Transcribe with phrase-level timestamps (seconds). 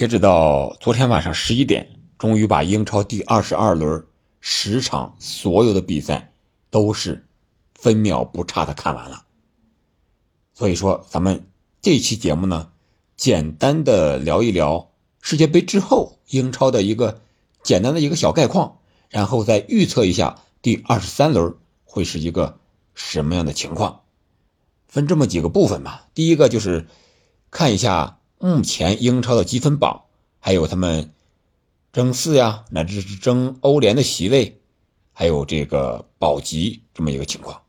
[0.00, 1.86] 截止到昨天晚上十一点，
[2.16, 4.02] 终于把英超第二十二轮
[4.40, 6.32] 十场所有的比赛
[6.70, 7.26] 都是
[7.74, 9.26] 分秒不差的看完了。
[10.54, 11.46] 所以说，咱们
[11.82, 12.70] 这期节目呢，
[13.14, 14.90] 简单的聊一聊
[15.20, 17.20] 世界杯之后英超的一个
[17.62, 18.78] 简单的一个小概况，
[19.10, 22.58] 然后再预测一下第二十三轮会是一个
[22.94, 24.00] 什么样的情况。
[24.88, 26.06] 分这么几个部分吧。
[26.14, 26.86] 第一个就是
[27.50, 28.16] 看一下。
[28.42, 30.04] 目前英超的积分榜，
[30.38, 31.12] 还有他们
[31.92, 34.62] 争四呀，乃至是争欧联的席位，
[35.12, 37.60] 还有这个保级这么一个情况。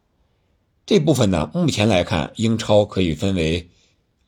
[0.85, 3.69] 这部分呢，目前来看，英超可以分为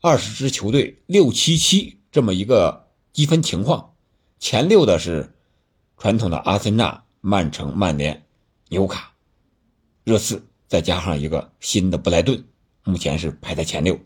[0.01, 3.93] 二十支球队六七七这么一个积分情况。
[4.37, 5.33] 前六的是
[5.97, 8.25] 传统的阿森纳、曼城、曼联、
[8.67, 9.13] 纽卡、
[10.03, 12.43] 热刺，再加上一个新的布莱顿，
[12.83, 13.97] 目前是排在前六。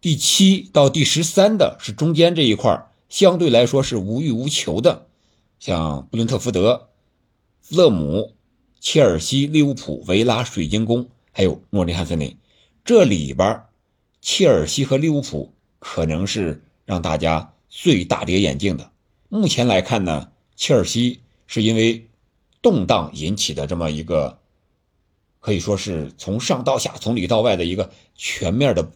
[0.00, 5.06] 第七到第十三的是中间这一块相对来说是无欲无求的，
[5.58, 6.88] 像布伦特福德、
[7.68, 8.32] 勒姆、
[8.80, 12.34] 切尔西、利物浦、维拉、水晶宫，还有诺丁汉森林。
[12.82, 13.64] 这里边，
[14.22, 18.90] 切尔西和利物浦可能是让大家最大跌眼镜的。
[19.28, 22.08] 目前来看呢，切尔西是因为
[22.62, 24.38] 动荡引起的这么一个，
[25.40, 28.90] 可以说是从上到下、从里到外的一个全面的。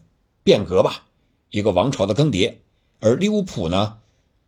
[0.45, 1.05] 变革吧，
[1.49, 2.57] 一个王朝的更迭。
[2.99, 3.97] 而利物浦呢，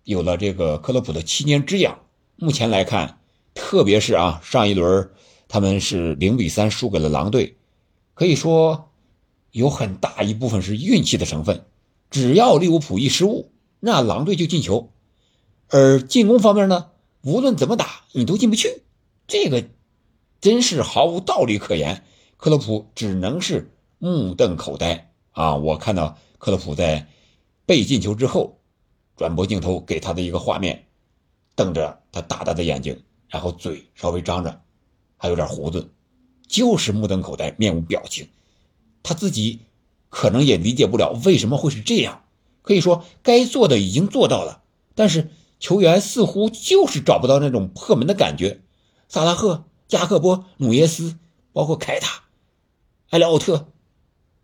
[0.03, 2.01] 有了这个克洛普的七年之痒。
[2.35, 3.17] 目前来看，
[3.55, 5.09] 特别是啊，上一轮
[5.47, 7.57] 他们是零比三输给了狼队，
[8.13, 8.91] 可以说
[9.49, 11.65] 有很大一部分是运气的成分。
[12.11, 14.91] 只要利物浦一失误，那狼队就进球。
[15.69, 16.91] 而进攻方面呢，
[17.23, 18.83] 无论怎么打，你都进不去。
[19.25, 19.65] 这个
[20.39, 22.03] 真是毫无道理可言。
[22.37, 25.06] 克洛普只能是目瞪口呆。
[25.37, 27.05] 啊，我看到克洛普在
[27.67, 28.57] 被进球之后，
[29.15, 30.87] 转播镜头给他的一个画面，
[31.53, 34.61] 瞪着他大大的眼睛，然后嘴稍微张着，
[35.15, 35.91] 还有点胡子，
[36.47, 38.29] 就是目瞪口呆，面无表情。
[39.03, 39.59] 他自己
[40.09, 42.23] 可能也理解不了为什么会是这样。
[42.63, 44.63] 可以说该做的已经做到了，
[44.95, 45.29] 但是
[45.59, 48.61] 球员似乎就是找不到那种破门的感觉。
[49.07, 51.19] 萨拉赫、加克波、努耶斯，
[51.53, 52.23] 包括凯塔、
[53.11, 53.67] 埃利奥特。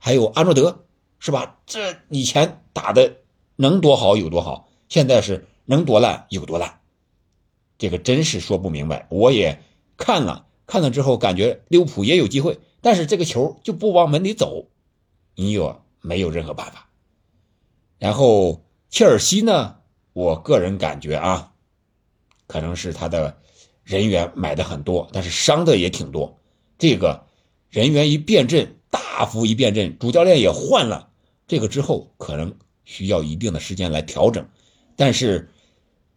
[0.06, 0.84] 还有阿诺德，
[1.18, 1.62] 是吧？
[1.66, 3.20] 这以前打的
[3.56, 6.82] 能多好有多好，现在是能多烂有多烂，
[7.78, 9.08] 这个真是说不明白。
[9.10, 9.64] 我也
[9.96, 14.68] 看了看了之后，感觉利物浦也有机会，但是这个球就不往门里走，
[15.36, 16.90] 你有没有任何办法？
[17.98, 19.78] 然后切尔西呢？
[20.12, 21.54] 我个人感觉啊，
[22.46, 23.38] 可能是他的
[23.86, 26.42] 人员买的很多，但是伤的也挺多。
[26.78, 27.26] 这个
[27.70, 28.82] 人员一变阵。
[28.94, 31.10] 大幅一变阵，主教练也换了，
[31.48, 32.56] 这个之后可能
[32.86, 34.48] 需要一定的时间来调整。
[34.96, 35.50] 但是，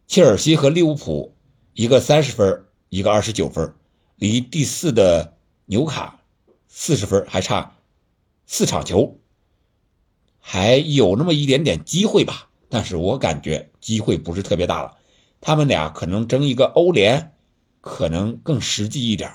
[0.07, 1.35] 切尔西和利物浦
[1.73, 3.75] 一个三十分，一个二十九分，
[4.17, 6.21] 离第四的纽卡
[6.69, 7.79] 四十分还差
[8.45, 9.19] 四场球，
[10.39, 12.51] 还有那么一点点机会吧。
[12.69, 14.99] 但是我感觉机会不是特别大了，
[15.41, 17.33] 他们俩可能争一个欧联，
[17.81, 19.33] 可能更实际一点。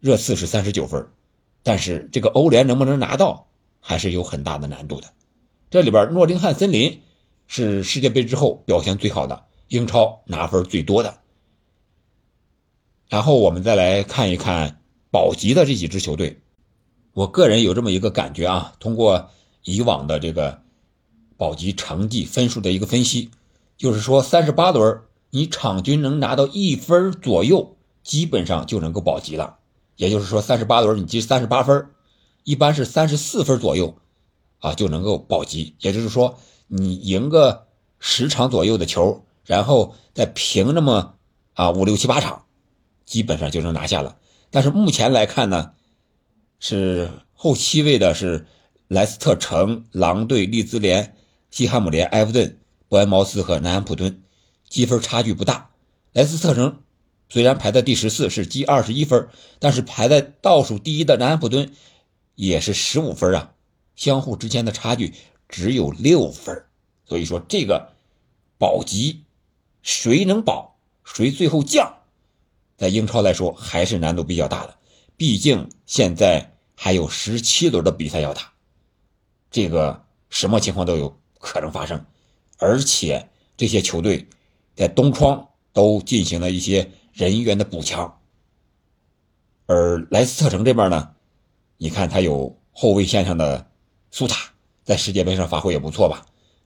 [0.00, 1.06] 热刺是三十九分。
[1.68, 3.46] 但是这个欧联能不能拿到，
[3.78, 5.08] 还是有很大的难度的。
[5.68, 7.02] 这里边诺丁汉森林
[7.46, 11.18] 是世界杯之后表现最好的，英超拿分最多的。
[13.10, 14.80] 然后我们再来看一看
[15.10, 16.40] 保级的这几支球队，
[17.12, 19.28] 我个人有这么一个感觉啊，通过
[19.62, 20.62] 以往的这个
[21.36, 23.30] 保级成绩分数的一个分析，
[23.76, 29.57] 就是说三十八轮你场均能拿到一分左右，基本上就能够保级了。
[29.98, 31.90] 也就是说，三十八轮你积三十八分，
[32.44, 33.96] 一般是三十四分左右，
[34.60, 35.74] 啊就能够保级。
[35.80, 36.38] 也就是说，
[36.68, 37.66] 你赢个
[37.98, 41.16] 十场左右的球，然后再平那么
[41.54, 42.44] 啊五六七八场，
[43.04, 44.16] 基本上就能拿下了。
[44.50, 45.72] 但是目前来看呢，
[46.60, 48.46] 是后七位的是
[48.86, 51.16] 莱斯特城、狼队、利兹联、
[51.50, 52.56] 西汉姆联、埃弗顿、
[52.88, 54.22] 伯恩茅斯和南安普敦，
[54.68, 55.70] 积分差距不大。
[56.12, 56.76] 莱斯特城。
[57.30, 59.28] 虽然排在第十四，是积二十一分，
[59.58, 61.70] 但是排在倒数第一的南安普敦
[62.34, 63.52] 也是十五分啊，
[63.96, 65.12] 相互之间的差距
[65.46, 66.64] 只有六分，
[67.04, 67.92] 所以说这个
[68.56, 69.24] 保级
[69.82, 71.98] 谁能保，谁最后降，
[72.78, 74.74] 在英超来说还是难度比较大的，
[75.18, 78.50] 毕竟现在还有十七轮的比赛要打，
[79.50, 82.02] 这个什么情况都有可能发生，
[82.56, 84.26] 而且这些球队
[84.74, 86.90] 在东窗都进行了一些。
[87.18, 88.20] 人员的补强，
[89.66, 91.16] 而莱斯特城这边呢，
[91.76, 93.68] 你看他有后卫线上的
[94.12, 94.52] 苏塔，
[94.84, 96.24] 在世界杯上发挥也不错吧？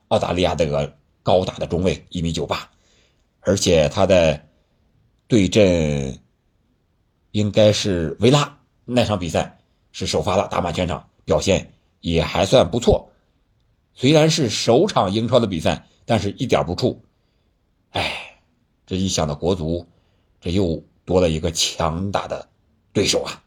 [0.08, 2.70] 澳大利亚这个高大的中卫，一米九八，
[3.40, 4.46] 而且他在
[5.26, 6.20] 对阵
[7.30, 9.58] 应该是维拉那场比赛
[9.90, 13.10] 是首发了，打满全场，表现也还算不错。
[13.94, 16.98] 虽然是首场英超的比赛，但是一点不怵。
[17.92, 18.38] 哎，
[18.84, 19.86] 这一想到国足，
[20.42, 22.50] 这又多了一个强大的
[22.92, 23.42] 对手啊。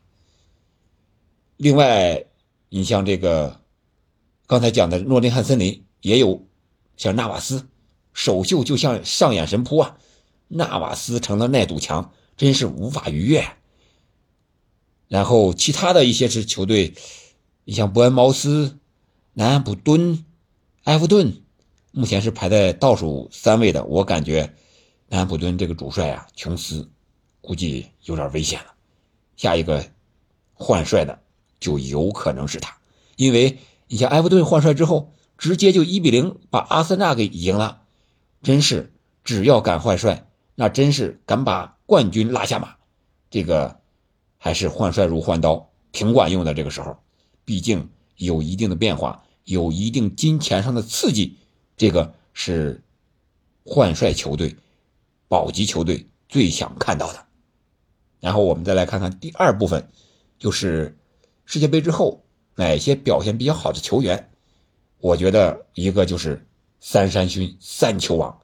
[1.58, 2.26] 另外，
[2.70, 3.62] 你像这个
[4.48, 6.48] 刚才讲的诺丁汉森林，也有
[6.98, 7.68] 像纳瓦斯，
[8.14, 9.98] 首秀就像上演神扑啊！
[10.48, 13.46] 纳瓦斯成了那堵墙，真是无法逾越。
[15.08, 16.96] 然后其他的一些支球队，
[17.66, 18.80] 你像伯恩茅斯、
[19.34, 20.26] 南安普敦。
[20.84, 21.42] 埃弗顿
[21.92, 24.54] 目前是排在倒数三位的，我感觉
[25.08, 26.90] 南普敦这个主帅啊，琼斯
[27.42, 28.74] 估计有点危险了。
[29.36, 29.86] 下一个
[30.54, 31.20] 换帅的
[31.60, 32.78] 就有可能是他，
[33.16, 37.82] 因为你像埃弗顿换帅之后，直接就一比零把阿森纳给赢了，
[38.42, 38.94] 真是
[39.24, 42.76] 只要敢换帅，那真是敢把冠军拉下马。
[43.30, 43.80] 这个
[44.38, 46.54] 还是换帅如换刀，挺管用的。
[46.54, 46.98] 这个时候，
[47.44, 49.22] 毕竟有一定的变化。
[49.44, 51.38] 有一定金钱上的刺激，
[51.78, 52.82] 这个是
[53.64, 54.56] 换帅球队、
[55.28, 57.26] 保级球队最想看到的。
[58.20, 59.90] 然后我们再来看看第二部分，
[60.38, 60.98] 就是
[61.46, 62.26] 世界杯之后
[62.56, 64.32] 哪些表现比较好的球员。
[65.00, 66.48] 我觉得一个就是
[66.80, 68.40] 三山勋三球王，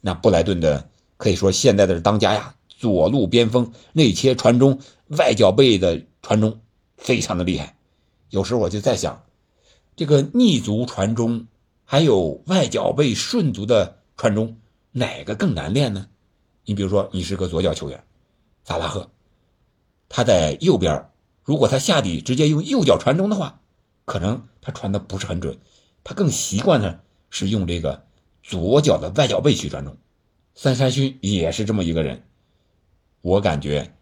[0.00, 6.60] 那布莱顿的可以说现在的是当家呀，左路边锋内切传中、外脚背的传中
[6.96, 7.76] 非常的厉害。
[8.30, 9.22] 有时候我就在想。
[9.98, 11.46] 这个逆足传中，
[11.86, 14.58] 还有外脚背顺足的传中，
[14.92, 16.06] 哪个更难练呢？
[16.66, 18.04] 你比如说，你是个左脚球员，
[18.64, 19.08] 萨拉赫，
[20.08, 21.10] 他在右边，
[21.42, 23.60] 如果他下底直接用右脚传中的话，
[24.04, 25.58] 可能他传的不是很准，
[26.04, 28.04] 他更习惯的是用这个
[28.42, 29.96] 左脚的外脚背去传中。
[30.54, 32.24] 三山勋也是这么一个人，
[33.20, 33.94] 我感觉，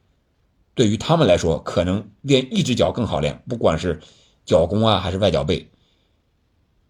[0.74, 4.00] 对于他们来说，可能练一只脚更好练，不管是
[4.44, 5.70] 脚弓啊，还是外脚背。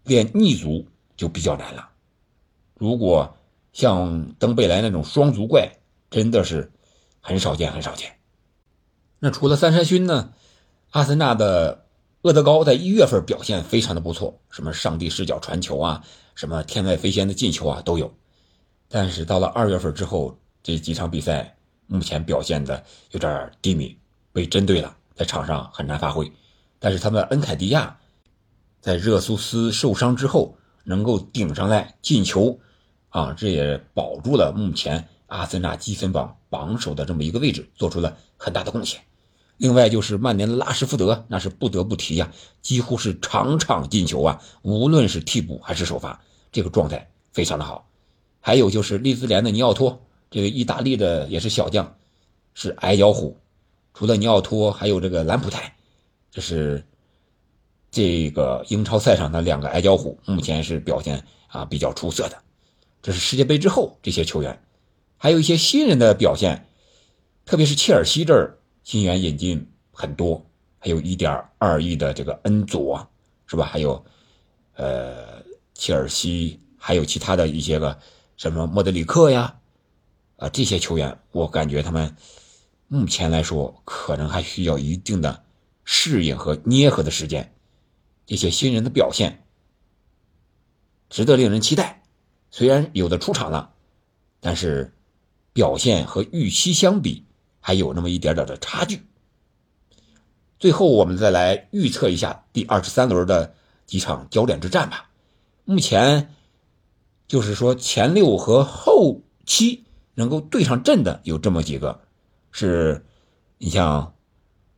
[0.03, 0.87] 练逆足
[1.17, 1.89] 就比较难了。
[2.75, 3.35] 如果
[3.75, 5.69] 像登贝莱那种双足怪，
[6.09, 6.71] 真的是
[7.19, 8.09] 很少见，很少见。
[9.19, 10.31] 那除了三山勋呢？
[10.91, 11.85] 阿森纳的
[12.21, 16.01] 厄德高在一月份表现非常的不错，什么上帝视角传球啊，
[16.35, 18.13] 什么天外飞仙的进球啊都有。
[18.87, 21.57] 但是到了二月份之后，这几场比赛
[21.87, 22.81] 目前表现的
[23.11, 23.97] 有点低迷，
[24.31, 26.31] 被针对了，在场上很难发挥。
[26.79, 27.97] 但是他们恩凯迪亚。
[28.79, 32.59] 在热苏斯受伤之后，能够顶上来进球，
[33.15, 38.99] 啊，这也保住了目前阿森纳积分榜榜首的这么一个位置，做出了很大的贡献。
[39.55, 46.21] 另外就是曼联的拉什福德，那是不得不提呀，几乎是场场进球啊，无论是替补还是首发，
[46.51, 47.87] 这个状态非常的好。
[48.41, 51.95] 还有就是利兹联的尼奥托，这个意大利的也是小将，
[52.53, 53.37] 是矮脚虎。
[53.93, 55.73] 除了尼奥托，还有这个兰普泰，
[56.29, 56.83] 这是。
[57.91, 62.37] 这个英超赛场的两个矮脚虎目前是表现啊比较出色的，
[63.05, 64.59] 这是世界杯之后这些球员，
[65.15, 66.67] 还有一些新人的表现，
[67.45, 70.43] 特别是切尔西这儿新援引进很多，
[70.79, 73.07] 还有一点二亿的这个恩佐
[73.45, 73.63] 是吧？
[73.63, 74.03] 还有，
[74.73, 75.43] 呃，
[75.75, 77.99] 切尔西还有其他的一些个
[78.37, 79.55] 什么莫德里克呀，
[80.37, 82.15] 啊这些球员，我感觉他们
[82.87, 85.43] 目前来说可能还需要一定的
[85.83, 87.53] 适应和捏合的时间。
[88.25, 89.43] 这些新人的表现
[91.07, 92.01] 值得令人期待，
[92.57, 93.73] 虽然有的出场了，
[94.39, 94.93] 但是
[95.51, 97.25] 表现和预期相比
[97.59, 99.01] 还有那么一点点的差距。
[100.57, 103.53] 最后，我们再来预测一下第二十三轮的
[103.85, 105.09] 几场焦点之战吧。
[105.65, 106.33] 目前
[107.27, 109.83] 就是说前六和后七
[110.13, 111.99] 能够对上阵的有这么几个，
[112.53, 113.05] 是
[113.57, 114.15] 你像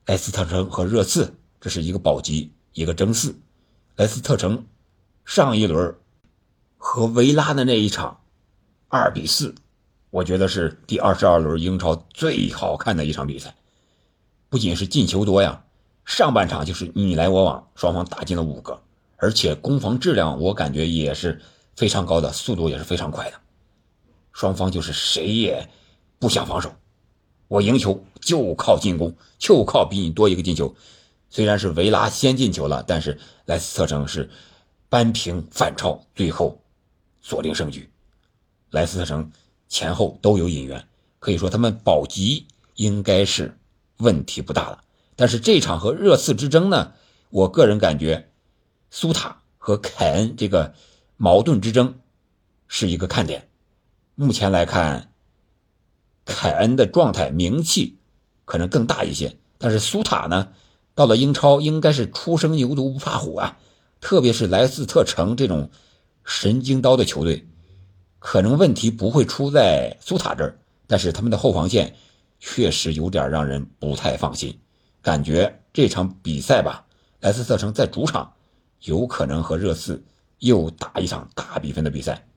[0.08, 2.52] 莱斯特城和热刺，这是一个保级。
[2.74, 3.36] 一个争四，
[3.96, 4.66] 莱斯特城
[5.26, 5.96] 上一轮
[6.78, 8.22] 和维拉的那一场
[8.88, 9.54] 二比四，
[10.10, 13.56] 我觉得是第二十二轮英超最好看的一场比赛。
[14.50, 15.66] 不仅是进球多呀，
[16.06, 18.82] 上半场就是你来我往，双方打进了五个，
[19.18, 21.42] 而且攻防质量我感觉也是
[21.76, 23.38] 非常高的，速度也是非常快的。
[24.32, 25.68] 双方就是谁也
[26.20, 26.72] 不想防守，
[27.48, 30.74] 我赢球就靠进攻，就靠比你多一个进球。
[31.30, 34.30] 虽然是维拉先进球了，但是莱斯特城是
[34.88, 36.62] 扳平反超，最后
[37.28, 37.90] 锁定胜局。
[38.70, 39.34] 莱斯特城
[39.68, 40.88] 前后都有引援，
[41.20, 43.58] 可以说他们保级应该是
[43.98, 44.82] 问题不大了。
[45.18, 46.94] 但是这场和热刺之争呢，
[47.30, 48.30] 我个人感觉
[48.90, 50.74] 苏塔和凯恩这个
[51.18, 52.00] 矛盾之争
[52.70, 53.50] 是一个看点。
[54.16, 55.12] 目前来看，
[56.24, 57.98] 凯恩的状态名气
[58.46, 60.54] 可能更大一些，但是苏塔呢，
[60.96, 63.60] 到了英超应该是初生牛犊不怕虎啊，
[64.00, 65.70] 特别是莱斯特城这种
[66.28, 67.48] 神经刀的球队，
[68.20, 71.96] 可能问题不会出在苏塔这儿，但是他们的后防线
[72.38, 74.60] 确实有点让人不太放心，
[75.02, 76.86] 感觉这场比赛吧，
[77.22, 78.34] 莱斯特城在主场
[78.82, 80.04] 有可能和热刺
[80.40, 82.28] 又打一场大比分的比赛。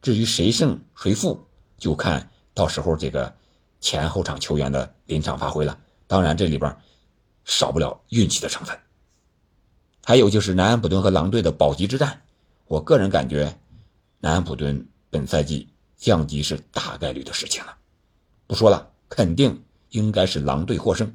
[0.00, 1.44] 至于谁胜谁负，
[1.78, 3.34] 就看到时候这个
[3.80, 5.76] 前后场球员的临场发挥了。
[6.06, 6.74] 当然，这里边
[7.44, 8.78] 少不了运气的成分。
[10.04, 12.22] 还有就是南安普顿和狼队的保级之战，
[12.70, 13.58] 我个人感觉，
[14.20, 17.76] 南安普顿本赛季降级是大概率的事情了。
[18.46, 21.12] 不说了，肯定应该是狼队获胜。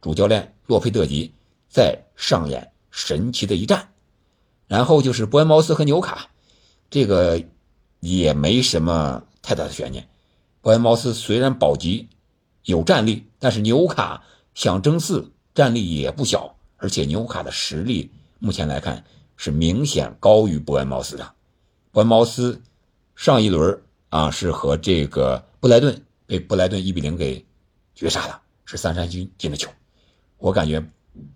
[0.00, 1.32] 主教练洛佩特吉
[1.68, 3.88] 在上演神奇的一战。
[4.66, 6.28] 然后就是伯恩茅斯和纽卡，
[6.90, 7.40] 这个。
[8.00, 10.06] 也没什么太大的悬念。
[10.60, 12.08] 伯恩茅斯虽然保级
[12.62, 14.22] 有战力，但是纽卡
[14.54, 19.02] 想争四战力也不小，而且纽卡的实力目前来看
[19.36, 21.34] 是明显高于伯恩茅斯的。
[21.92, 22.60] 伯恩茅斯
[23.14, 27.44] 上一轮啊是和这个布莱顿被布莱顿一比零给
[27.94, 29.70] 绝杀了，是三山军进的球。
[30.38, 30.84] 我感觉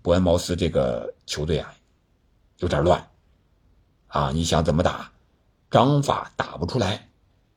[0.01, 1.73] 伯恩茅斯这个球队啊
[2.57, 3.09] 有点乱
[4.07, 5.11] 啊，你想怎么打？
[5.71, 7.07] 章法打不出来，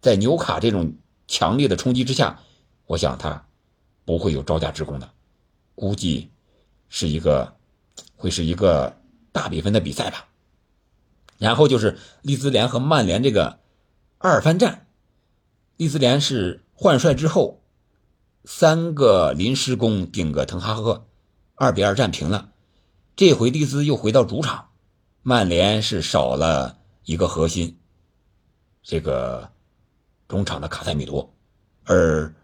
[0.00, 0.94] 在纽卡这种
[1.26, 2.38] 强烈的冲击之下，
[2.86, 3.44] 我想他
[4.04, 5.10] 不会有招架之功的，
[5.74, 6.30] 估计
[6.88, 7.52] 是一个
[8.14, 8.96] 会是一个
[9.32, 10.28] 大比分的比赛吧。
[11.44, 13.58] 然后就是利兹联和曼联这个
[14.16, 14.86] 二番战，
[15.76, 17.62] 利兹联是换帅之后
[18.46, 21.06] 三个临时工顶个滕哈赫，
[21.54, 22.48] 二比二战平了。
[23.14, 24.70] 这回利兹又回到主场，
[25.20, 27.78] 曼联是少了一个核心。
[28.82, 29.50] 这个
[30.26, 31.34] 中场的卡塞米罗，
[31.84, 32.34] 而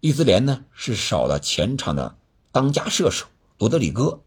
[0.00, 2.16] 利兹联呢是少了前场的
[2.50, 3.26] 当家射手
[3.58, 4.22] 罗德里戈，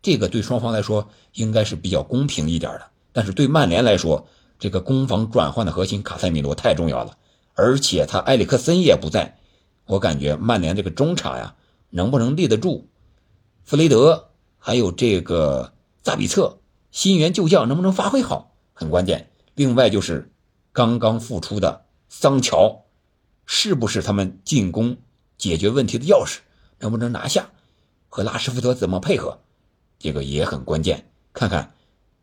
[0.00, 2.86] 这个对双方来说应该是比较公平一点的。
[3.12, 7.16] 但是对曼联来说，这个攻防转换的核心卡塞米罗太重要了，
[7.54, 9.38] 而且他埃里克森也不在，
[9.86, 11.54] 我感觉曼联这个中场呀
[11.90, 12.88] 能不能立得住？
[13.64, 15.72] 弗雷德还有这个
[16.04, 16.58] 萨比策
[16.90, 19.30] 新援旧将能不能发挥好很关键。
[19.54, 20.30] 另外就是。
[20.72, 22.84] 刚刚复出的桑乔，
[23.44, 24.98] 是不是他们进攻
[25.36, 26.38] 解决问题的钥匙？
[26.78, 27.50] 能不能拿下？
[28.08, 29.40] 和拉什福德怎么配合？
[29.98, 31.10] 这个也很关键。
[31.32, 31.74] 看看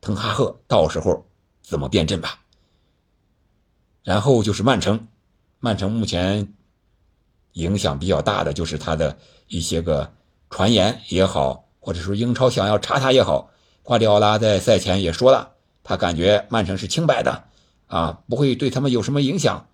[0.02, 1.26] 滕哈赫到时候
[1.62, 2.40] 怎么变阵吧。
[4.04, 5.08] 然后就是曼城，
[5.60, 6.54] 曼城目前
[7.54, 10.12] 影响比较大的就是他的一些个
[10.50, 13.50] 传言也好，或者说英超想要查他也好，
[13.84, 15.52] 瓜迪奥拉在赛前也说了，
[15.84, 17.46] 他感觉曼城是清白的。
[17.88, 19.66] 啊，不会对他们有什么影响，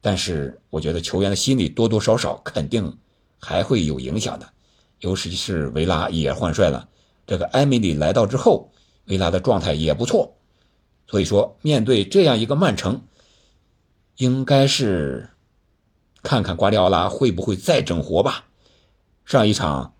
[0.00, 2.96] 但是我觉得球员的心理多多少少肯定
[3.38, 4.48] 还会有影响的，
[5.00, 6.88] 尤其是维拉也换帅了，
[7.26, 8.72] 这个埃米里来到之后，
[9.08, 10.36] 维拉的状态也不错，
[11.06, 13.02] 所以说面对这样一个曼城，
[14.16, 15.30] 应该是
[16.22, 18.44] 看看瓜迪奥拉会不会再整活吧。
[19.24, 19.94] 上一场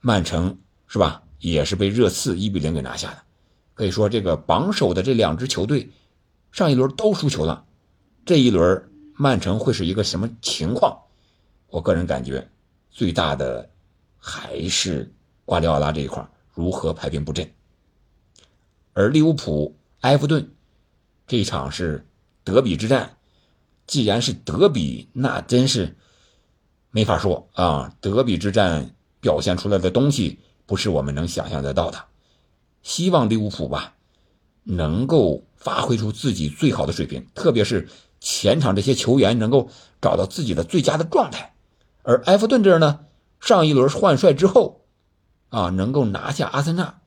[0.00, 3.22] 曼城是吧，也是被热刺一比零给拿下的，
[3.74, 5.90] 可以说这个榜首的这两支球队。
[6.52, 7.64] 上一轮都输球了，
[8.24, 10.96] 这一轮曼城会是一个什么情况？
[11.66, 12.48] 我个人感觉，
[12.92, 13.68] 最大的
[14.16, 15.12] 还是
[15.44, 17.50] 瓜迪奥拉这一块如何排兵布阵。
[18.94, 20.50] 而利物浦、埃弗顿
[21.26, 22.06] 这一场是
[22.42, 23.18] 德比之战，
[23.86, 25.94] 既然是德比，那真是
[26.90, 27.94] 没法说啊！
[28.00, 32.02] 德比之战表现出来的东西不是我们能想象得到的。
[32.82, 33.94] 希望利物浦吧，
[34.62, 35.44] 能够。
[35.64, 37.88] 发挥出自己最好的水平，特别是
[38.20, 39.70] 前场这些球员能够
[40.02, 41.54] 找到自己的最佳的状态。
[42.02, 43.06] 而埃弗顿这儿呢，
[43.40, 44.82] 上一轮换帅之后，
[45.48, 47.00] 啊，能够拿下阿森纳，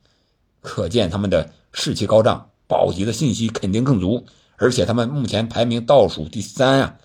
[0.60, 4.26] 可见他们的士气高涨，保级的信息肯定更足。
[4.56, 6.98] 而且他们目前排名倒数第三啊，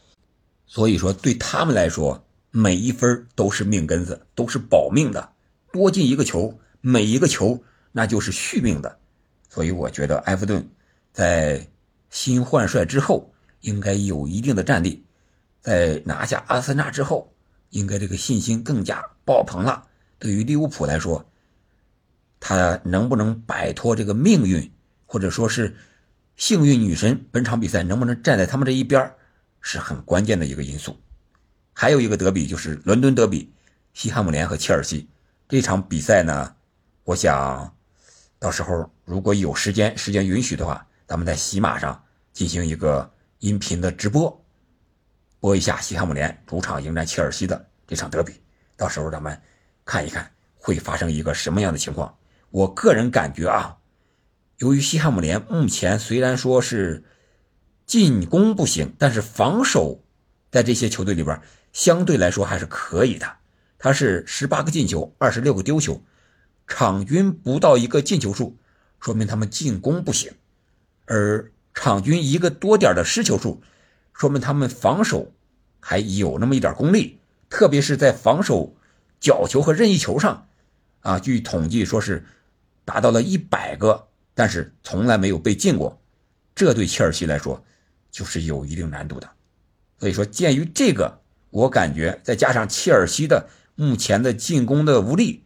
[0.65, 5.29] 所以说对他们来说，每一分都是命根子，都是保命的。
[5.71, 8.97] 多进一个球，每一个球那就是续命的。
[9.49, 10.67] 所以我觉得埃弗顿。
[11.11, 11.67] 在
[12.09, 15.05] 新换帅之后，应该有一定的战力。
[15.61, 17.31] 在拿下阿森纳之后，
[17.69, 19.85] 应该这个信心更加爆棚了。
[20.17, 21.23] 对于利物浦来说，
[22.45, 24.69] 他能不能摆脱这个命运，
[25.05, 25.73] 或者说是
[26.35, 29.09] 幸运女神，本场比赛能不能站在他们这一边，
[29.61, 30.99] 是很关键的一个因素。
[31.71, 33.49] 还有一个德比就是伦敦德比，
[33.93, 35.07] 西汉姆联和切尔西
[35.47, 36.53] 这场比赛呢，
[37.05, 37.73] 我想
[38.39, 40.85] 到时候如果有时间，时间允许的话。
[41.05, 44.43] 咱们在喜马上进行一个音频的直播，
[45.39, 48.33] 播一下西汉姆联主场迎战切尔西的这场德比。
[48.75, 49.39] 到时候咱们
[49.85, 52.11] 看一看会发生一个什么样的情况。
[52.53, 53.77] 我个人感觉啊，
[54.59, 57.03] 由于西汉姆联目前虽然说是
[57.87, 60.03] 进攻不行，但是防守
[60.51, 61.41] 在这些球队里边
[61.71, 63.37] 相对来说还是可以的。
[63.79, 66.03] 他是十八个进球，二十六个丢球，
[66.67, 68.55] 场均不到一个进球数，
[68.99, 70.33] 说明他们进攻不行；
[71.05, 73.63] 而场均一个多点的失球数，
[74.13, 75.31] 说明他们防守
[75.79, 77.17] 还有那么一点功力，
[77.49, 78.75] 特别是在防守
[79.19, 80.47] 角球和任意球上，
[80.99, 82.23] 啊，据统计说是
[82.85, 86.01] 达到了一百个，但是从来没有被进过，
[86.55, 87.63] 这对切尔西来说
[88.11, 89.29] 就是有一定难度的。
[89.99, 93.49] 所以说，鉴于这个，我感觉再加上切尔西的。
[93.75, 95.43] 目前的进攻的无力，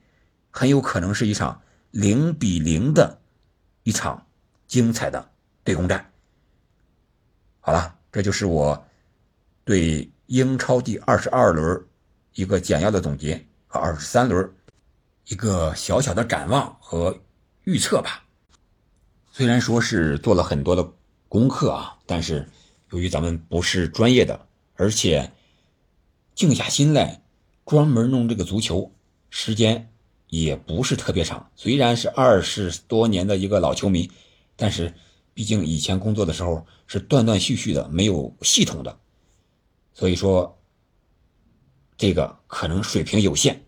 [0.52, 3.22] 很有可能是一场零比零的
[3.84, 4.28] 一场
[4.68, 5.30] 精彩的
[5.64, 6.12] 对攻战。
[7.62, 8.86] 好了，这就是我
[9.64, 11.82] 对英超第二十二轮
[12.34, 14.54] 一个简要的总结和二十三轮
[15.28, 17.18] 一个小小的展望和
[17.68, 18.24] 预测吧。
[19.34, 20.90] 虽然说是做了很多的
[21.28, 22.48] 功课啊，但是
[22.92, 25.34] 由于咱们不是专业的，而且
[26.34, 27.22] 静下心来。
[27.66, 28.94] 专门弄这个足球，
[29.30, 29.92] 时间
[30.28, 31.52] 也不是特别长。
[31.58, 34.10] 虽然是二十多年的一个老球迷，
[34.56, 34.94] 但是
[35.34, 38.98] 毕竟以前工作的时候是断断续续的，没有系统的，
[39.94, 40.58] 所以说
[41.98, 43.66] 这个可能水平有限。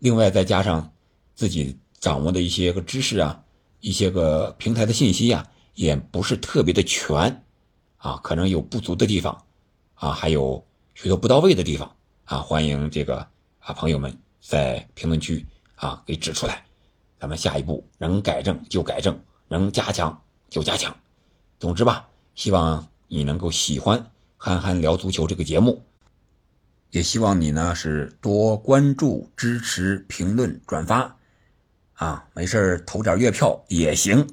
[0.00, 0.92] 另外再加上
[1.34, 3.42] 自己掌握的一些个知识啊，
[3.80, 7.42] 一些个平台的信息啊，也不是特别的全
[7.96, 9.44] 啊，可能有不足的地方
[9.94, 10.64] 啊，还有
[10.94, 13.26] 许多不到位的地方啊，欢迎这个。
[13.60, 16.64] 啊，朋友们在评论区啊给指出来，
[17.20, 20.96] 咱们下一步能改正就改正，能加强就加强。
[21.58, 23.98] 总之吧，希望你能够喜欢
[24.38, 25.82] 《憨憨聊足球》这个节目，
[26.92, 31.17] 也希望你呢是多关注、支持、评论、转发。
[31.98, 34.26] 啊，没事投点月票也行，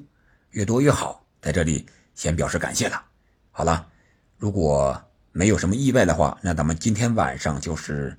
[0.50, 1.24] 越多越好。
[1.40, 3.00] 在这里先表示感谢了。
[3.52, 3.86] 好了，
[4.36, 5.00] 如果
[5.30, 8.18] 没有什么意外的话，那咱们今天晚上就是。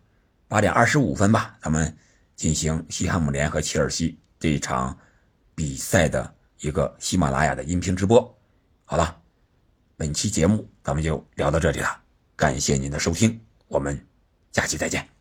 [0.50, 1.94] 八点二十五分吧，咱们
[2.34, 4.98] 进行西汉姆联和切尔西这一场
[5.54, 8.34] 比赛的一个喜马拉雅的音频直播。
[8.86, 9.20] 好了，
[9.98, 12.02] 本期节目咱们就聊到这里了，
[12.38, 14.02] 感谢您的收听，我们
[14.54, 15.17] 下期再见。